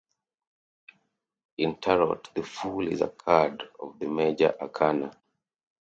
In 1.59 1.75
Tarot, 1.75 2.31
"The 2.33 2.41
Fool" 2.41 2.87
is 2.91 3.01
a 3.01 3.09
card 3.09 3.65
of 3.79 3.99
the 3.99 4.07
Major 4.07 4.55
Arcana. 4.59 5.15